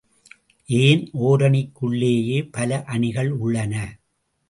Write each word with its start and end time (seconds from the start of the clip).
ஏன், 0.69 1.03
ஓரணிக் 1.21 1.71
குள்ளேயே 1.73 2.39
பல 2.51 2.83
அணிகள் 2.83 3.31
உள்ளன. 3.31 3.75